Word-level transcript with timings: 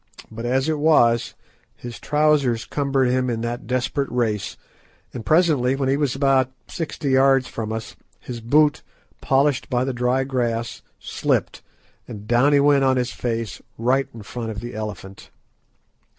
But 0.31 0.47
as 0.47 0.67
it 0.67 0.79
was, 0.79 1.35
his 1.75 1.99
trousers 1.99 2.65
cumbered 2.65 3.09
him 3.11 3.29
in 3.29 3.41
that 3.41 3.67
desperate 3.67 4.11
race, 4.11 4.57
and 5.13 5.23
presently, 5.23 5.75
when 5.75 5.89
he 5.89 5.95
was 5.95 6.15
about 6.15 6.49
sixty 6.67 7.11
yards 7.11 7.47
from 7.47 7.71
us, 7.71 7.95
his 8.19 8.41
boot, 8.41 8.81
polished 9.21 9.69
by 9.69 9.83
the 9.83 9.93
dry 9.93 10.23
grass, 10.23 10.81
slipped, 10.99 11.61
and 12.07 12.25
down 12.27 12.51
he 12.51 12.59
went 12.59 12.83
on 12.83 12.97
his 12.97 13.11
face 13.11 13.61
right 13.77 14.07
in 14.11 14.23
front 14.23 14.49
of 14.49 14.59
the 14.59 14.73
elephant. 14.73 15.29